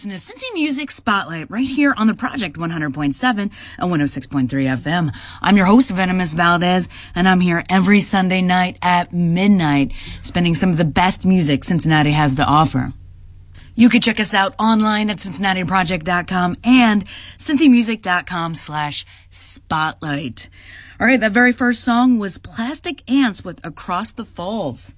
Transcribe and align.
Listening 0.00 0.16
to 0.16 0.46
Cincy 0.46 0.54
Music 0.54 0.90
Spotlight 0.90 1.50
right 1.50 1.66
here 1.66 1.92
on 1.94 2.06
the 2.06 2.14
Project 2.14 2.56
100.7 2.56 3.38
and 3.38 3.50
106.3 3.52 4.48
FM. 4.48 5.14
I'm 5.42 5.58
your 5.58 5.66
host, 5.66 5.90
Venomous 5.90 6.32
Valdez, 6.32 6.88
and 7.14 7.28
I'm 7.28 7.40
here 7.40 7.62
every 7.68 8.00
Sunday 8.00 8.40
night 8.40 8.78
at 8.80 9.12
midnight, 9.12 9.92
spending 10.22 10.54
some 10.54 10.70
of 10.70 10.78
the 10.78 10.86
best 10.86 11.26
music 11.26 11.64
Cincinnati 11.64 12.12
has 12.12 12.36
to 12.36 12.46
offer. 12.46 12.94
You 13.74 13.90
can 13.90 14.00
check 14.00 14.18
us 14.18 14.32
out 14.32 14.54
online 14.58 15.10
at 15.10 15.18
cincinnatiproject.com 15.18 16.56
and 16.64 17.04
cincymusic.com 17.36 18.54
slash 18.54 19.04
spotlight. 19.28 20.48
All 20.98 21.06
right, 21.06 21.20
that 21.20 21.32
very 21.32 21.52
first 21.52 21.84
song 21.84 22.18
was 22.18 22.38
Plastic 22.38 23.02
Ants 23.10 23.44
with 23.44 23.62
Across 23.66 24.12
the 24.12 24.24
Falls. 24.24 24.94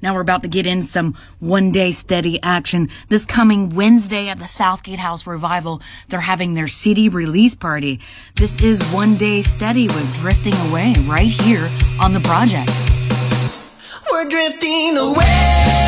Now 0.00 0.14
we're 0.14 0.20
about 0.20 0.42
to 0.42 0.48
get 0.48 0.66
in 0.66 0.82
some 0.82 1.14
one 1.40 1.72
day 1.72 1.90
steady 1.90 2.40
action. 2.42 2.88
This 3.08 3.26
coming 3.26 3.70
Wednesday 3.70 4.28
at 4.28 4.38
the 4.38 4.46
Southgate 4.46 5.00
House 5.00 5.26
Revival, 5.26 5.82
they're 6.08 6.20
having 6.20 6.54
their 6.54 6.68
CD 6.68 7.08
release 7.08 7.56
party. 7.56 8.00
This 8.36 8.62
is 8.62 8.80
One 8.92 9.16
Day 9.16 9.42
Steady 9.42 9.88
with 9.88 10.18
Drifting 10.20 10.54
Away 10.70 10.94
right 11.06 11.30
here 11.30 11.68
on 12.00 12.12
the 12.12 12.20
project. 12.20 12.70
We're 14.10 14.28
drifting 14.28 14.96
away. 14.96 15.87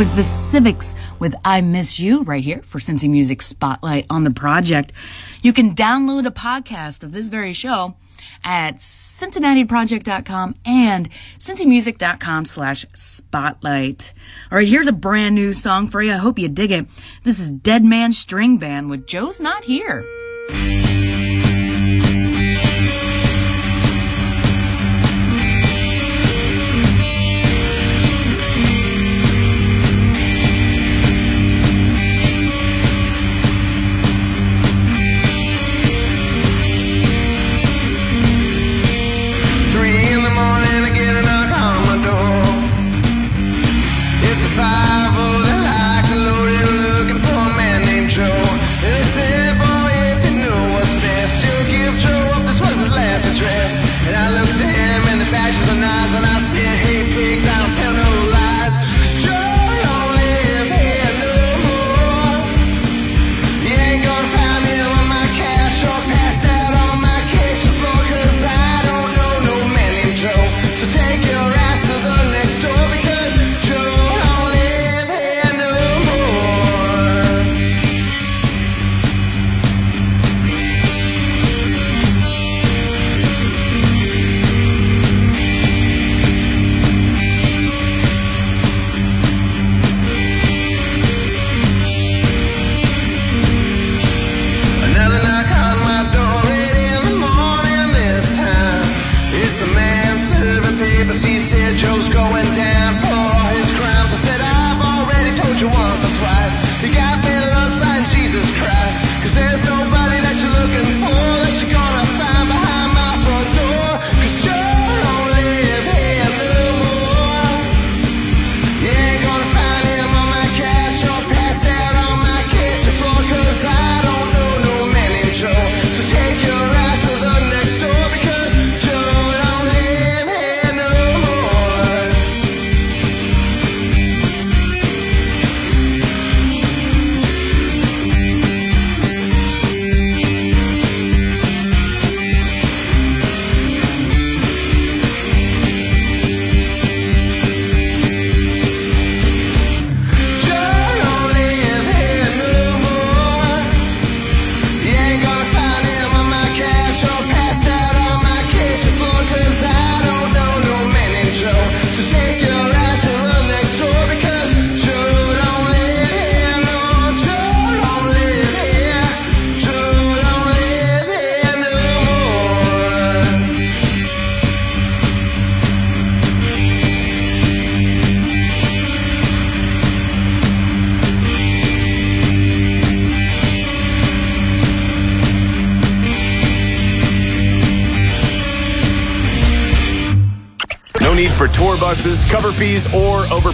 was 0.00 0.10
the 0.12 0.22
Civics 0.22 0.94
with 1.18 1.34
I 1.44 1.60
Miss 1.60 2.00
You 2.00 2.22
right 2.22 2.42
here 2.42 2.62
for 2.62 2.78
Cincy 2.78 3.10
Music 3.10 3.42
Spotlight 3.42 4.06
on 4.08 4.24
the 4.24 4.30
project. 4.30 4.94
You 5.42 5.52
can 5.52 5.74
download 5.74 6.26
a 6.26 6.30
podcast 6.30 7.04
of 7.04 7.12
this 7.12 7.28
very 7.28 7.52
show 7.52 7.96
at 8.42 8.76
CincinnatiProject.com 8.76 10.54
and 10.64 11.10
CincyMusic.com 11.38 12.46
slash 12.46 12.86
spotlight. 12.94 14.14
All 14.50 14.56
right, 14.56 14.66
here's 14.66 14.86
a 14.86 14.92
brand 14.92 15.34
new 15.34 15.52
song 15.52 15.86
for 15.86 16.00
you. 16.00 16.12
I 16.12 16.16
hope 16.16 16.38
you 16.38 16.48
dig 16.48 16.72
it. 16.72 16.86
This 17.24 17.38
is 17.38 17.50
Dead 17.50 17.84
Man 17.84 18.14
String 18.14 18.56
Band 18.56 18.88
with 18.88 19.06
Joe's 19.06 19.38
Not 19.38 19.64
Here. 19.64 20.02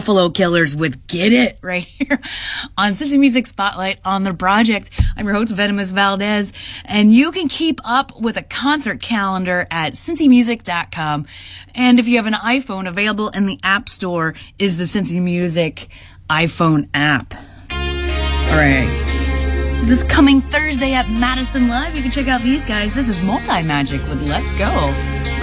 Buffalo 0.00 0.30
Killers 0.30 0.74
with 0.74 1.06
Get 1.08 1.30
It 1.30 1.58
right 1.60 1.84
here 1.84 2.18
on 2.78 2.92
Cincy 2.92 3.18
Music 3.18 3.46
Spotlight 3.46 3.98
on 4.02 4.24
the 4.24 4.32
project. 4.32 4.88
I'm 5.14 5.26
your 5.26 5.34
host, 5.34 5.52
Venomous 5.52 5.90
Valdez, 5.90 6.54
and 6.86 7.12
you 7.12 7.32
can 7.32 7.48
keep 7.48 7.82
up 7.84 8.18
with 8.18 8.38
a 8.38 8.42
concert 8.42 9.02
calendar 9.02 9.66
at 9.70 9.92
cincymusic.com. 9.92 11.26
And 11.74 11.98
if 11.98 12.08
you 12.08 12.16
have 12.16 12.24
an 12.24 12.32
iPhone, 12.32 12.88
available 12.88 13.28
in 13.28 13.44
the 13.44 13.60
App 13.62 13.90
Store 13.90 14.32
is 14.58 14.78
the 14.78 14.84
Cincy 14.84 15.20
Music 15.20 15.88
iPhone 16.30 16.88
app. 16.94 17.34
All 17.70 18.56
right. 18.56 18.88
This 19.84 20.02
coming 20.04 20.40
Thursday 20.40 20.94
at 20.94 21.10
Madison 21.10 21.68
Live, 21.68 21.94
you 21.94 22.00
can 22.00 22.10
check 22.10 22.26
out 22.26 22.40
these 22.40 22.64
guys. 22.64 22.94
This 22.94 23.10
is 23.10 23.20
Multi 23.20 23.62
Magic 23.62 24.00
with 24.08 24.22
Let 24.22 24.44
Go 24.56 24.70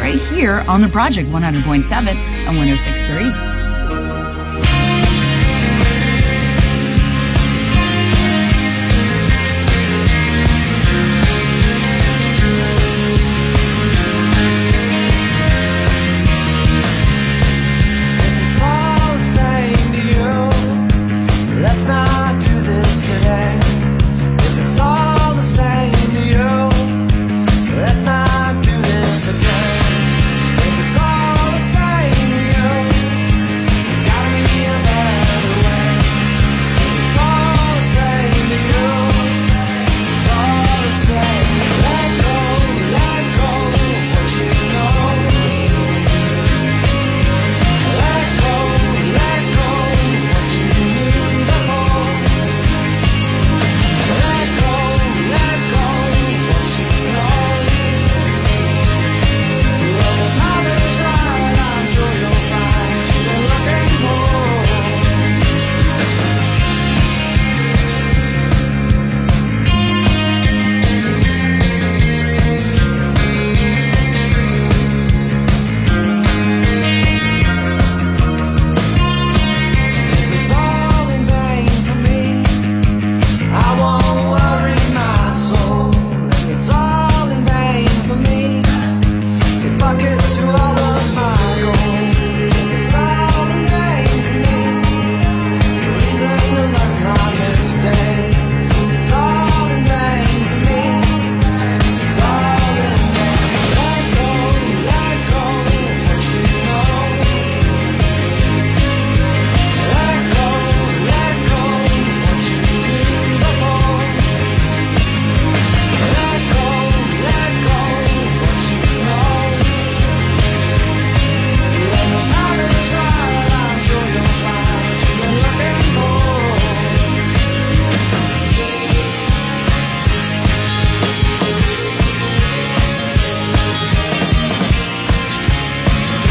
right 0.02 0.20
here 0.32 0.66
on 0.68 0.82
the 0.82 0.90
Project 0.90 1.30
100.7 1.30 2.08
and 2.08 2.58
106.3. 2.58 3.57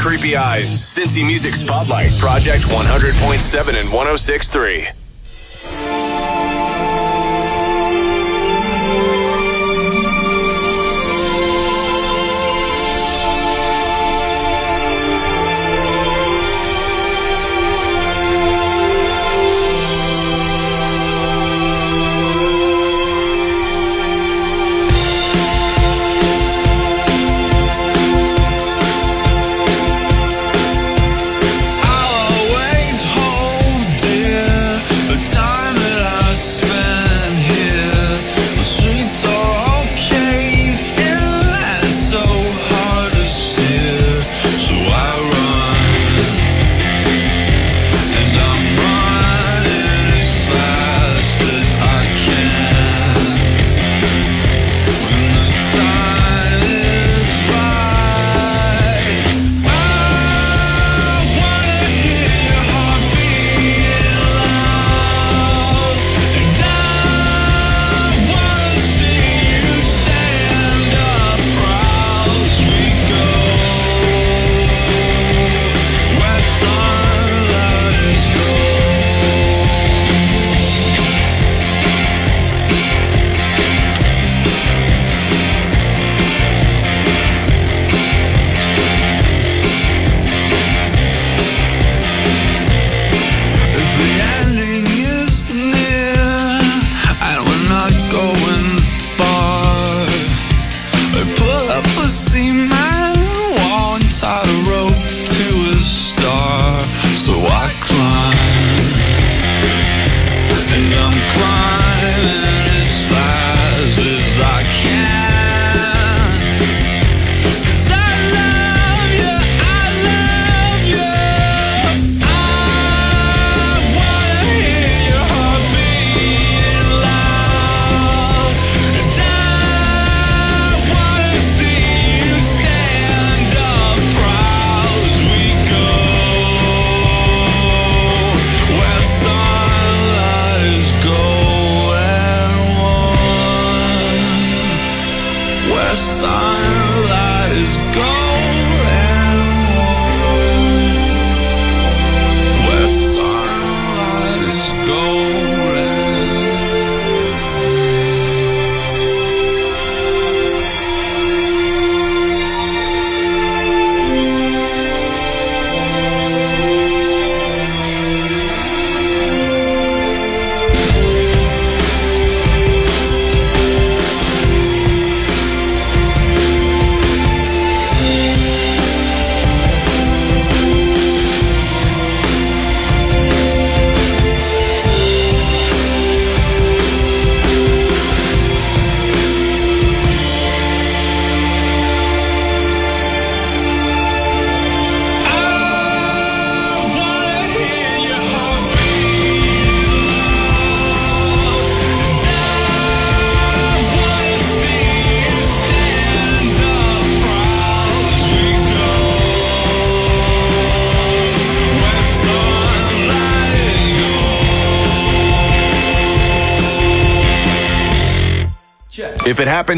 Creepy 0.00 0.34
Eyes, 0.36 0.70
Cincy 0.70 1.24
Music 1.24 1.54
Spotlight, 1.54 2.10
Project 2.18 2.64
100.7 2.64 3.80
and 3.80 3.88
106.3. 3.88 4.99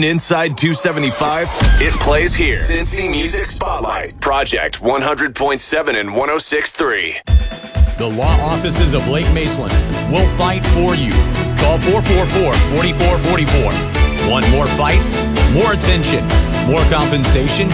If 0.03 0.11
inside 0.11 0.59
275, 0.59 1.47
it 1.81 1.95
plays 2.01 2.35
here. 2.35 2.57
Cincy 2.57 3.09
Music 3.09 3.47
Spotlight, 3.47 4.21
Project 4.21 4.81
100.7 4.81 5.95
and 5.95 6.11
106.3. 6.11 7.99
The 7.99 8.09
law 8.09 8.37
offices 8.41 8.95
of 8.95 9.05
Blake 9.05 9.27
Maislin 9.27 9.71
will 10.11 10.27
fight 10.37 10.67
for 10.75 10.97
you. 10.97 11.13
Call 11.63 11.79
444-4444. 11.79 14.29
Want 14.29 14.51
more 14.51 14.67
fight? 14.75 14.99
More 15.55 15.73
attention? 15.73 16.27
More 16.67 16.83
compensation? 16.91 17.71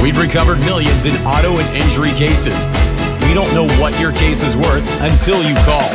We've 0.00 0.16
recovered 0.16 0.60
millions 0.60 1.06
in 1.06 1.16
auto 1.26 1.58
and 1.58 1.76
injury 1.76 2.12
cases. 2.12 2.66
We 3.26 3.34
don't 3.34 3.52
know 3.52 3.66
what 3.82 3.98
your 3.98 4.12
case 4.12 4.44
is 4.44 4.56
worth 4.56 4.86
until 5.02 5.42
you 5.42 5.56
call. 5.66 5.90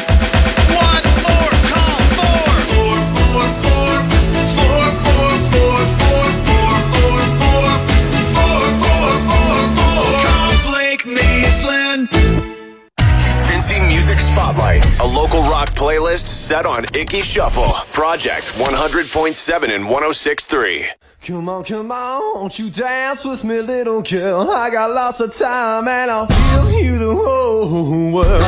Spotlight, 14.50 15.00
a 15.00 15.06
local 15.06 15.42
rock 15.42 15.70
playlist 15.76 16.26
set 16.26 16.66
on 16.66 16.84
Ickey 16.96 17.22
Shuffle. 17.22 17.72
Project 17.94 18.48
100.7 18.54 19.76
and 19.76 19.86
106.3. 19.86 20.88
Come 21.28 21.48
on, 21.48 21.64
come 21.64 21.92
on, 21.92 22.36
won't 22.36 22.58
you 22.58 22.72
dance 22.72 23.26
with 23.26 23.44
me, 23.44 23.62
little 23.62 24.02
girl? 24.02 24.50
I 24.50 24.72
got 24.72 24.90
lots 24.90 25.20
of 25.20 25.32
time 25.36 25.88
and 25.88 26.10
I'll 26.10 26.26
give 26.26 26.84
you 26.84 26.98
the 26.98 27.14
whole 27.14 28.12
world. 28.12 28.44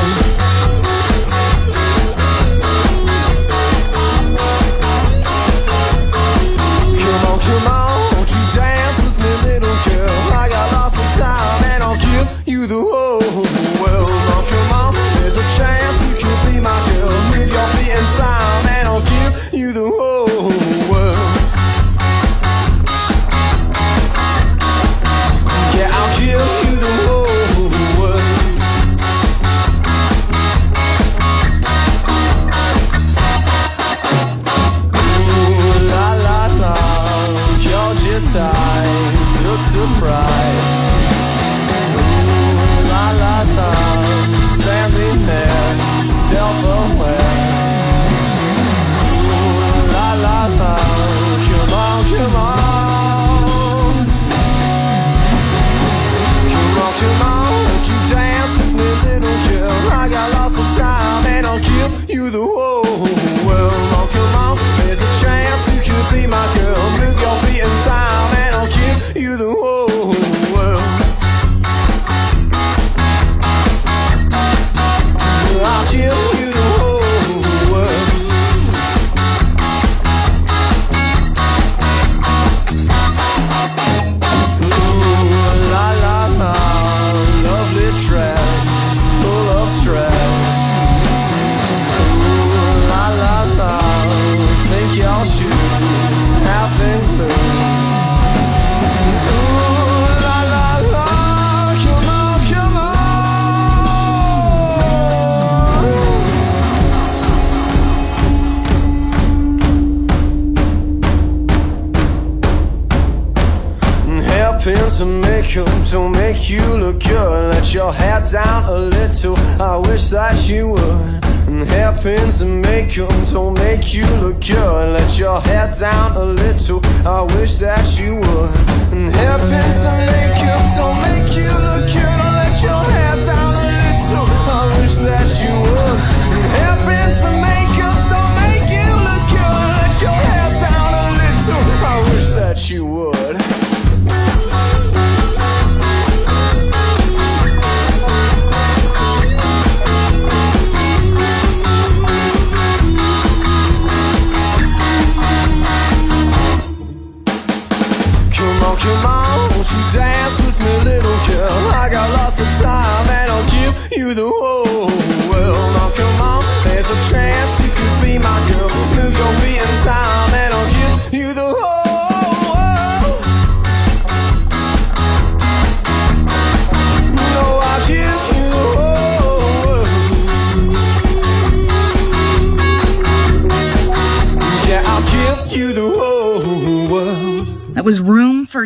Come 7.42 7.66
on, 7.66 8.12
won't 8.14 8.30
you 8.30 8.44
dance 8.54 8.98
with 9.04 9.20
me, 9.22 9.30
little 9.52 9.76
girl? 9.86 10.10
I 10.32 10.48
got 10.50 10.72
lots 10.72 10.98
of 10.98 11.06
time 11.22 11.62
and 11.64 11.82
I'll 11.82 11.96
give 11.96 12.48
you 12.48 12.66
the 12.66 12.80
whole 12.80 13.11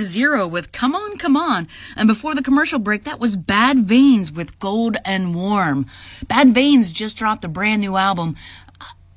Zero 0.00 0.46
with 0.46 0.72
Come 0.72 0.94
On, 0.94 1.16
Come 1.16 1.36
On. 1.36 1.68
And 1.96 2.06
before 2.06 2.34
the 2.34 2.42
commercial 2.42 2.78
break, 2.78 3.04
that 3.04 3.20
was 3.20 3.36
Bad 3.36 3.80
Veins 3.80 4.30
with 4.30 4.58
Gold 4.58 4.96
and 5.04 5.34
Warm. 5.34 5.86
Bad 6.26 6.54
Veins 6.54 6.92
just 6.92 7.18
dropped 7.18 7.44
a 7.44 7.48
brand 7.48 7.80
new 7.80 7.96
album. 7.96 8.36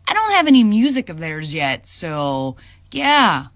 I 0.07 0.13
don't 0.13 0.31
have 0.31 0.47
any 0.47 0.63
music 0.63 1.09
of 1.09 1.19
theirs 1.19 1.53
yet, 1.53 1.85
so 1.85 2.57
yeah. 2.91 3.47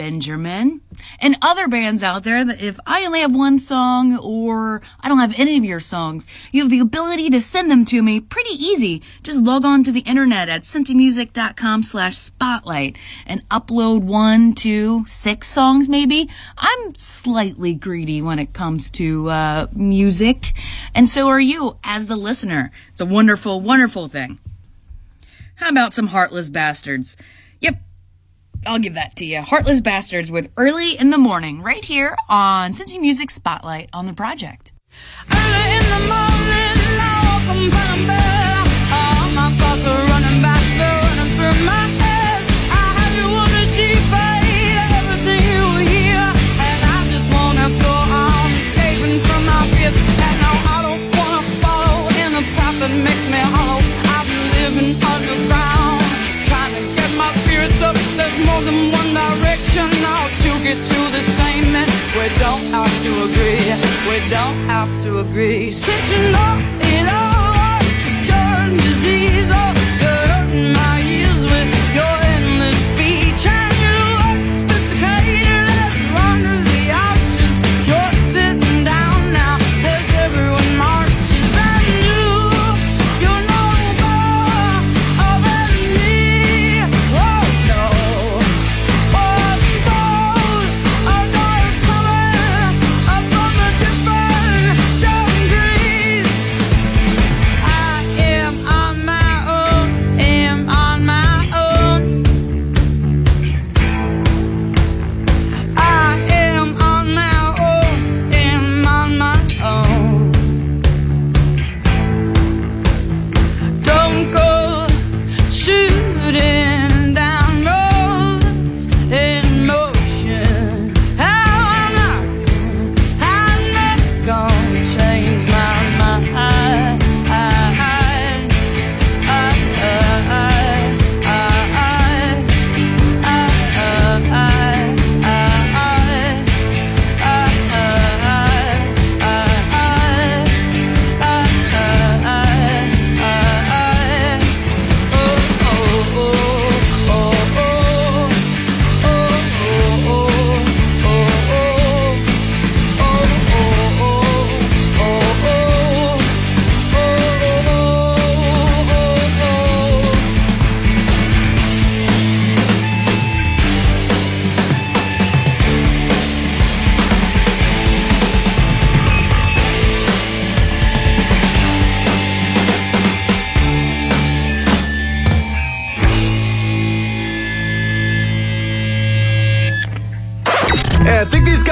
Benjamin, 0.00 0.80
and 1.20 1.36
other 1.42 1.68
bands 1.68 2.02
out 2.02 2.24
there 2.24 2.42
that 2.42 2.62
if 2.62 2.80
I 2.86 3.04
only 3.04 3.20
have 3.20 3.34
one 3.34 3.58
song 3.58 4.16
or 4.16 4.80
I 4.98 5.08
don't 5.08 5.18
have 5.18 5.38
any 5.38 5.58
of 5.58 5.64
your 5.66 5.78
songs, 5.78 6.26
you 6.52 6.62
have 6.62 6.70
the 6.70 6.78
ability 6.78 7.28
to 7.28 7.40
send 7.42 7.70
them 7.70 7.84
to 7.84 8.02
me 8.02 8.18
pretty 8.18 8.54
easy. 8.54 9.02
Just 9.22 9.44
log 9.44 9.66
on 9.66 9.84
to 9.84 9.92
the 9.92 10.00
internet 10.00 10.48
at 10.48 10.62
cincymusic.com 10.62 11.82
slash 11.82 12.16
spotlight 12.16 12.96
and 13.26 13.46
upload 13.50 14.00
one, 14.00 14.54
two, 14.54 15.04
six 15.06 15.48
songs 15.48 15.86
maybe. 15.86 16.30
I'm 16.56 16.94
slightly 16.94 17.74
greedy 17.74 18.22
when 18.22 18.38
it 18.38 18.54
comes 18.54 18.88
to 18.92 19.28
uh, 19.28 19.66
music, 19.74 20.54
and 20.94 21.10
so 21.10 21.28
are 21.28 21.38
you 21.38 21.76
as 21.84 22.06
the 22.06 22.16
listener. 22.16 22.70
It's 22.92 23.02
a 23.02 23.04
wonderful, 23.04 23.60
wonderful 23.60 24.08
thing. 24.08 24.38
How 25.56 25.68
about 25.68 25.92
some 25.92 26.06
Heartless 26.06 26.48
Bastards? 26.48 27.18
Yep, 27.60 27.82
I'll 28.66 28.78
give 28.78 28.94
that 28.94 29.16
to 29.16 29.24
you. 29.24 29.40
Heartless 29.40 29.80
Bastards 29.80 30.30
with 30.30 30.50
Early 30.56 30.98
in 30.98 31.10
the 31.10 31.18
Morning, 31.18 31.62
right 31.62 31.84
here 31.84 32.14
on 32.28 32.72
Cincy 32.72 33.00
Music 33.00 33.30
Spotlight 33.30 33.88
on 33.92 34.06
the 34.06 34.12
project. 34.12 34.72
Early 35.32 35.76
in 35.76 35.84
the 35.88 36.02
morning, 36.12 36.76
All 38.92 39.24
my 39.32 39.48
thoughts 39.56 39.86
are 39.86 40.04
running 40.12 40.42
back, 40.44 40.60
running 40.76 41.30
through 41.40 41.56
my 41.64 41.84
head. 42.04 42.40
I 42.68 42.84
have 43.00 43.14
you 43.16 43.28
on 43.32 43.48
the 43.48 43.64
everything 44.92 45.40
you 45.40 45.64
hear. 45.88 46.20
And 46.60 46.80
I 46.84 46.98
just 47.08 47.26
wanna 47.32 47.64
go 47.80 47.94
on 48.12 48.50
escaping 48.60 49.20
from 49.24 49.40
my 49.48 49.62
fears. 49.72 49.96
And 49.96 50.38
I 50.44 50.52
don't 50.84 51.00
wanna 51.16 51.42
follow 51.64 52.08
in 52.12 52.30
the 52.36 52.44
path 52.60 52.76
that 52.80 52.92
makes 52.92 53.24
me 53.32 53.59
goes 58.60 58.72
in 58.72 58.90
one 58.90 59.14
direction, 59.14 59.88
all 60.04 60.28
to 60.28 60.50
get 60.62 60.76
to 60.76 61.00
the 61.12 61.22
same 61.22 61.74
end. 61.74 61.90
We 62.14 62.28
don't 62.38 62.64
have 62.72 62.92
to 63.02 63.10
agree, 63.24 63.60
we 64.08 64.30
don't 64.30 64.56
have 64.66 64.88
to 65.04 65.20
agree. 65.20 65.70
Since 65.70 66.10
you 66.10 66.32
know 66.32 66.78
it 66.80 67.12
all. 67.12 67.29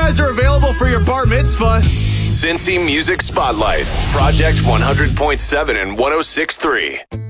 guys 0.08 0.20
are 0.20 0.30
available 0.30 0.72
for 0.72 0.88
your 0.88 1.04
bar 1.04 1.26
mitzvah. 1.26 1.80
Cincy 1.82 2.82
Music 2.82 3.20
Spotlight, 3.20 3.84
Project 4.10 4.56
100.7 4.58 5.82
and 5.82 5.98
106.3. 5.98 7.27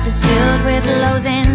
life 0.00 0.06
is 0.06 0.20
filled 0.20 0.64
with 0.64 0.86
lows 0.86 1.26
and 1.26 1.49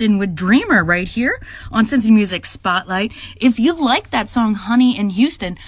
with 0.00 0.34
Dreamer 0.34 0.82
right 0.82 1.06
here 1.06 1.38
on 1.70 1.84
Cincy 1.84 2.10
Music 2.10 2.46
Spotlight. 2.46 3.12
If 3.40 3.58
you 3.58 3.82
like 3.84 4.10
that 4.10 4.28
song, 4.28 4.54
Honey 4.54 4.98
in 4.98 5.10
Houston, 5.10 5.58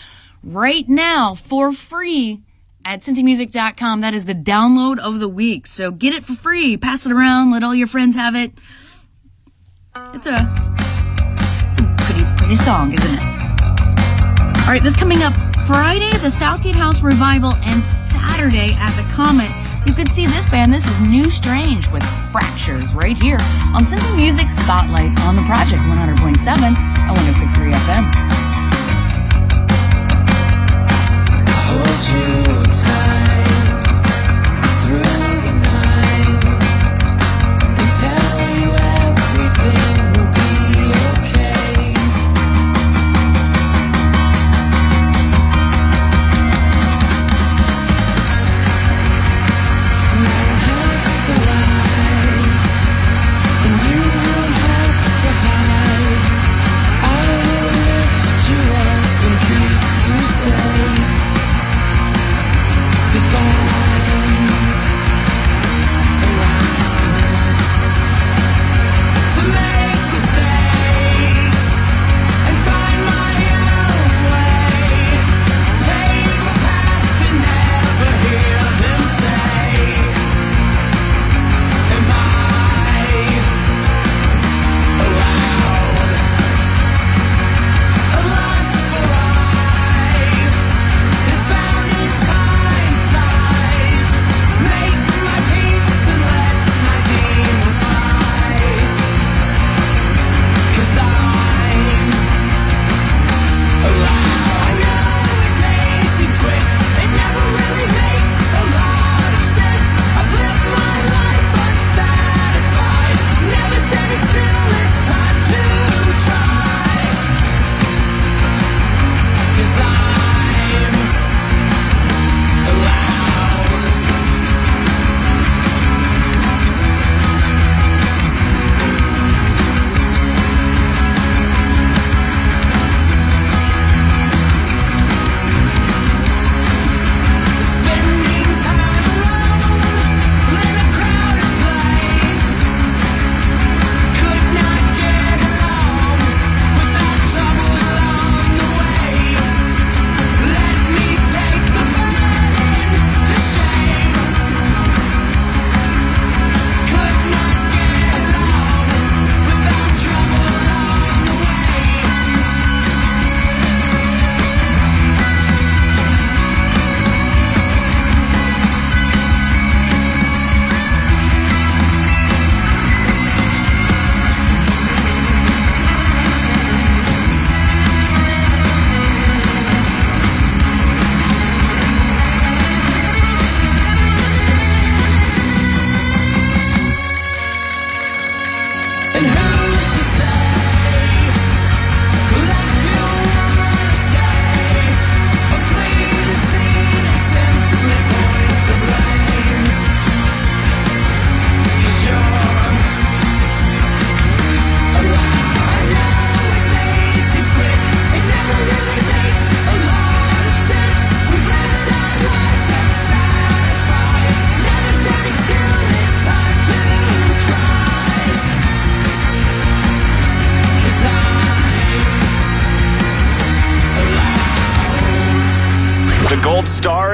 right 0.42 0.88
now 0.88 1.34
for 1.34 1.72
free 1.72 2.40
at 2.84 3.00
cincymusic.com, 3.00 4.00
that 4.00 4.14
is 4.14 4.24
the 4.24 4.34
download 4.34 4.98
of 4.98 5.20
the 5.20 5.28
week. 5.28 5.66
So 5.66 5.90
get 5.90 6.14
it 6.14 6.24
for 6.24 6.34
free, 6.34 6.78
pass 6.78 7.04
it 7.04 7.12
around, 7.12 7.50
let 7.50 7.62
all 7.62 7.74
your 7.74 7.86
friends 7.86 8.16
have 8.16 8.34
it. 8.34 8.52
It's 10.14 10.26
a, 10.26 10.34
it's 11.70 11.80
a 11.80 11.94
pretty, 11.98 12.24
pretty 12.38 12.56
song, 12.56 12.94
isn't 12.94 13.14
it? 13.14 13.20
All 14.62 14.68
right, 14.68 14.80
this 14.82 14.96
coming 14.96 15.22
up 15.22 15.34
Friday, 15.66 16.10
the 16.18 16.30
Southgate 16.30 16.74
House 16.74 17.02
Revival, 17.02 17.54
and 17.56 17.82
Saturday 17.82 18.72
at 18.78 18.96
the 18.96 19.12
Comet. 19.12 19.71
You 19.86 19.94
can 19.94 20.06
see 20.06 20.26
this 20.26 20.48
band. 20.48 20.72
This 20.72 20.86
is 20.86 21.00
New 21.00 21.28
Strange 21.28 21.88
with 21.88 22.04
Fractures 22.30 22.94
right 22.94 23.20
here 23.20 23.38
on 23.74 23.84
Cincy 23.84 24.16
Music 24.16 24.48
Spotlight 24.48 25.18
on 25.22 25.34
the 25.34 25.42
Project 25.42 25.82
100.7 25.82 26.62
and 26.62 27.16
106.3 27.16 27.72
FM. 27.72 28.04
Hold 31.66 32.02
you 32.08 32.62
tight 32.72 33.51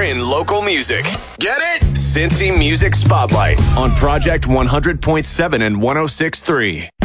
in 0.09 0.19
local 0.19 0.61
music. 0.61 1.05
Get 1.37 1.59
it? 1.59 1.83
Cincy 1.93 2.57
Music 2.57 2.95
Spotlight 2.95 3.61
on 3.77 3.91
Project 3.91 4.45
100.7 4.45 5.61
and 5.61 5.75
106.3. 5.77 6.98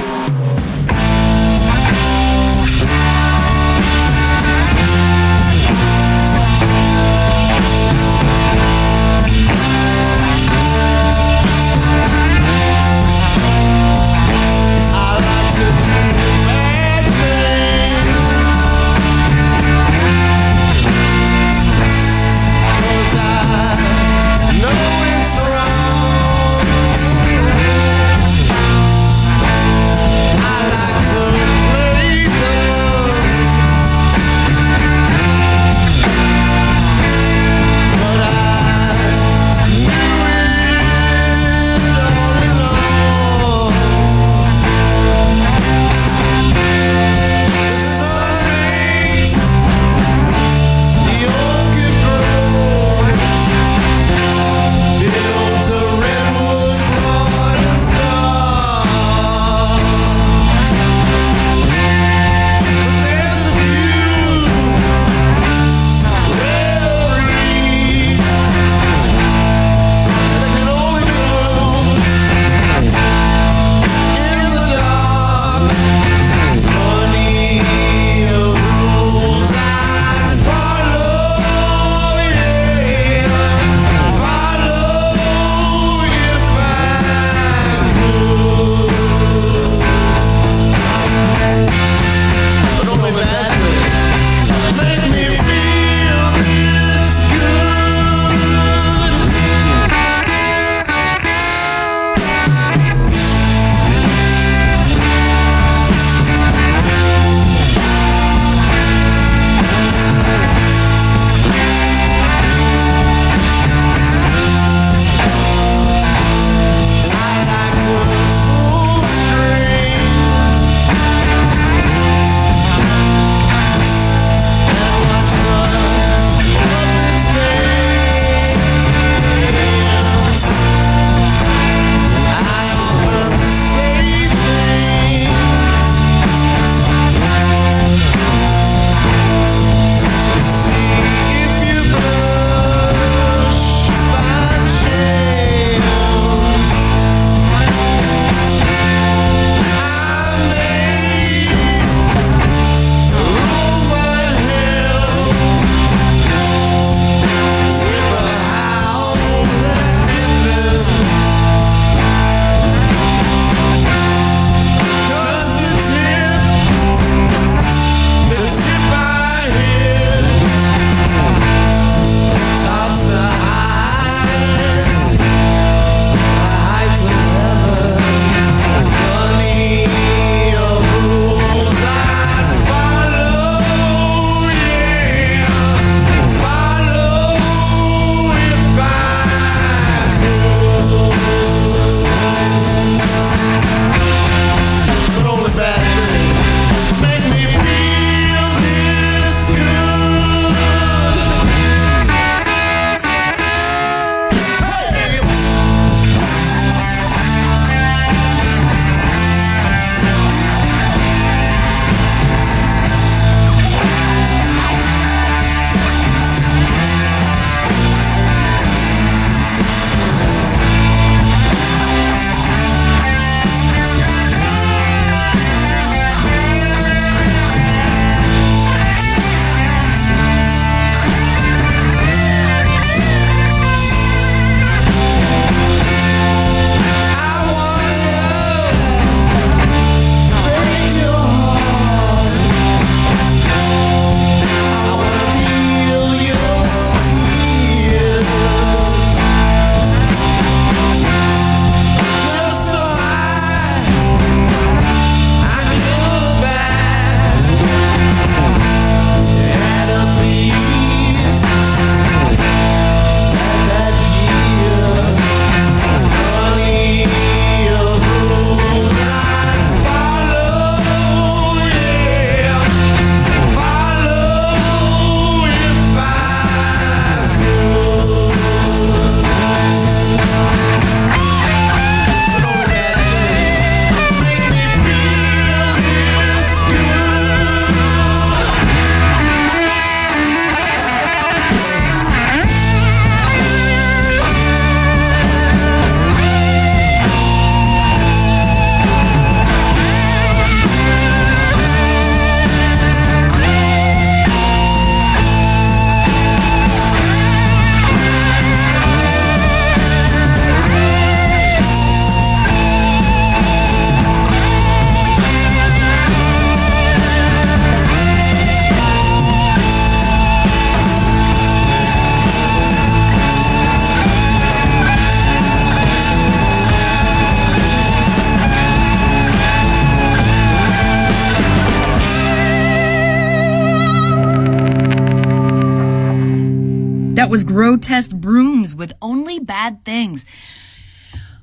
That 337.25 337.31
was 337.31 337.43
Grotesque 337.43 338.11
Brooms 338.11 338.77
with 338.77 338.93
Only 339.01 339.39
Bad 339.39 339.83
Things. 339.83 340.27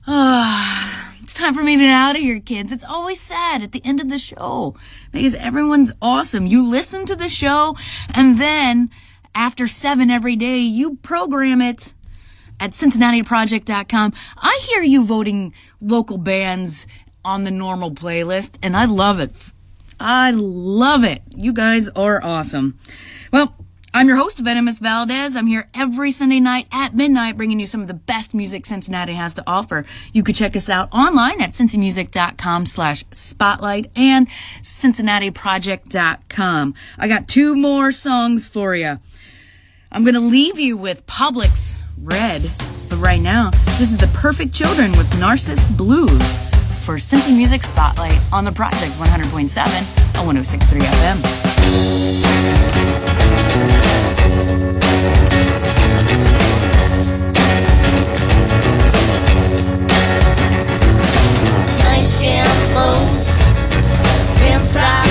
Ah, 0.05 1.17
it's 1.23 1.33
time 1.33 1.55
for 1.55 1.63
me 1.63 1.75
to 1.75 1.81
get 1.81 1.91
out 1.91 2.15
of 2.15 2.21
here, 2.21 2.39
kids. 2.39 2.71
It's 2.71 2.83
always 2.83 3.19
sad 3.19 3.63
at 3.63 3.71
the 3.71 3.83
end 3.83 3.99
of 3.99 4.07
the 4.07 4.19
show 4.19 4.75
because 5.11 5.33
everyone's 5.33 5.91
awesome. 5.99 6.45
You 6.45 6.69
listen 6.69 7.07
to 7.07 7.15
the 7.15 7.27
show 7.27 7.75
and 8.13 8.37
then 8.37 8.91
after 9.33 9.65
seven 9.65 10.11
every 10.11 10.35
day, 10.35 10.59
you 10.59 10.97
program 10.97 11.61
it 11.61 11.95
at 12.59 12.73
CincinnatiProject.com. 12.73 14.13
I 14.37 14.61
hear 14.69 14.83
you 14.83 15.03
voting 15.03 15.51
local 15.81 16.19
bands 16.19 16.85
on 17.25 17.43
the 17.43 17.49
normal 17.49 17.89
playlist 17.89 18.59
and 18.61 18.77
I 18.77 18.85
love 18.85 19.19
it. 19.19 19.33
I 19.99 20.29
love 20.29 21.03
it. 21.03 21.23
You 21.35 21.53
guys 21.53 21.89
are 21.89 22.23
awesome. 22.23 22.77
Well, 23.33 23.55
I'm 23.93 24.07
your 24.07 24.15
host, 24.15 24.39
Venomous 24.39 24.79
Valdez. 24.79 25.35
I'm 25.35 25.47
here 25.47 25.67
every 25.73 26.13
Sunday 26.13 26.39
night 26.39 26.65
at 26.71 26.95
midnight 26.95 27.35
bringing 27.35 27.59
you 27.59 27.65
some 27.65 27.81
of 27.81 27.87
the 27.87 27.93
best 27.93 28.33
music 28.33 28.65
Cincinnati 28.65 29.11
has 29.11 29.33
to 29.33 29.43
offer. 29.45 29.83
You 30.13 30.23
could 30.23 30.35
check 30.35 30.55
us 30.55 30.69
out 30.69 30.87
online 30.93 31.41
at 31.41 31.49
cincymusic.com 31.49 32.67
slash 32.67 33.03
spotlight 33.11 33.91
and 33.97 34.29
cincinnatiproject.com. 34.61 36.73
I 36.97 37.07
got 37.09 37.27
two 37.27 37.57
more 37.57 37.91
songs 37.91 38.47
for 38.47 38.77
you. 38.77 38.97
I'm 39.91 40.05
going 40.05 40.13
to 40.13 40.21
leave 40.21 40.57
you 40.57 40.77
with 40.77 41.05
Publix 41.05 41.77
Red, 42.01 42.49
but 42.87 42.95
right 42.95 43.21
now, 43.21 43.51
this 43.77 43.91
is 43.91 43.97
The 43.97 44.07
Perfect 44.07 44.53
Children 44.53 44.93
with 44.93 45.19
Narcissus 45.19 45.65
Blues 45.65 46.33
for 46.85 46.95
Cincy 46.95 47.35
Music 47.35 47.61
Spotlight 47.61 48.21
on 48.31 48.45
the 48.45 48.53
Project 48.53 48.93
100.7 48.93 50.17
on 50.17 50.33
106.3 50.33 50.79
FM. 50.79 52.90
Pinstripe 64.73 65.10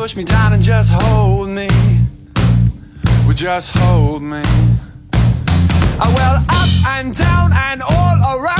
push 0.00 0.16
me 0.16 0.24
down 0.24 0.54
and 0.54 0.62
just 0.62 0.90
hold 0.90 1.50
me. 1.50 1.68
Well, 3.26 3.34
just 3.34 3.70
hold 3.76 4.22
me. 4.22 4.40
I 5.12 6.10
well 6.16 6.42
up 6.48 6.96
and 6.96 7.14
down 7.14 7.52
and 7.52 7.82
all 7.82 8.38
around. 8.38 8.59